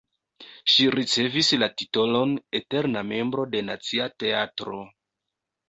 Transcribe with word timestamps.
Ŝi 0.75 0.87
ricevis 0.95 1.49
la 1.65 1.69
titolon 1.83 2.33
eterna 2.61 3.05
membro 3.13 3.47
de 3.55 3.63
Nacia 3.71 4.11
Teatro. 4.25 4.85